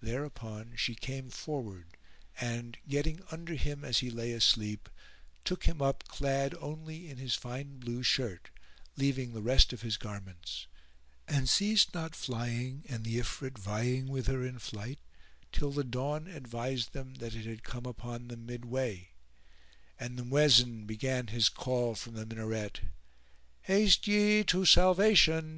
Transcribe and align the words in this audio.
Thereupon 0.00 0.74
she 0.74 0.96
came 0.96 1.30
forward 1.30 1.96
and, 2.40 2.76
getting 2.88 3.22
under 3.30 3.54
him 3.54 3.84
as 3.84 4.00
he 4.00 4.10
lay 4.10 4.32
asleep, 4.32 4.88
took 5.44 5.66
him 5.66 5.80
up 5.80 6.02
clad 6.08 6.52
only 6.60 7.08
in 7.08 7.18
his 7.18 7.36
fine 7.36 7.78
blue 7.78 8.02
shirt, 8.02 8.50
leaving 8.96 9.32
the 9.32 9.40
rest 9.40 9.72
of 9.72 9.82
his 9.82 9.96
garments; 9.96 10.66
and 11.28 11.48
ceased 11.48 11.94
not 11.94 12.16
flying 12.16 12.84
(and 12.88 13.04
the 13.04 13.20
Ifrit 13.20 13.56
vying 13.56 14.08
with 14.08 14.26
her 14.26 14.44
in 14.44 14.58
flight) 14.58 14.98
till 15.52 15.70
the 15.70 15.84
dawn 15.84 16.26
advised 16.26 16.92
them 16.92 17.14
that 17.20 17.36
it 17.36 17.44
had 17.46 17.62
come 17.62 17.86
upon 17.86 18.26
them 18.26 18.46
mid 18.46 18.64
way, 18.64 19.10
and 19.96 20.18
the 20.18 20.24
Muezzin 20.24 20.86
began 20.86 21.28
his 21.28 21.48
call 21.48 21.94
from 21.94 22.14
the 22.14 22.26
Minaret, 22.26 22.80
"Haste 23.60 24.08
ye 24.08 24.42
to 24.42 24.64
salvation! 24.64 25.50